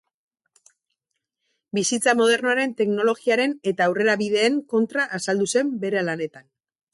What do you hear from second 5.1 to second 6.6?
azaldu zen bere lanetan.